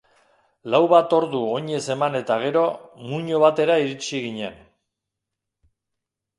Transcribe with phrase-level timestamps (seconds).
[0.75, 2.65] Lau bat ordu oinez eman eta gero,
[3.11, 4.59] muino batera iritsi ginen.